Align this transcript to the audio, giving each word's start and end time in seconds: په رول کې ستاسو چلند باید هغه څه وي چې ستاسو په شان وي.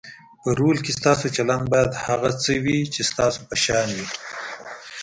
په 0.41 0.49
رول 0.59 0.77
کې 0.85 0.91
ستاسو 0.99 1.25
چلند 1.35 1.65
باید 1.73 1.91
هغه 2.05 2.29
څه 2.43 2.51
وي 2.63 2.79
چې 2.93 3.01
ستاسو 3.11 3.39
په 3.49 3.55
شان 3.63 3.87
وي. 3.97 4.07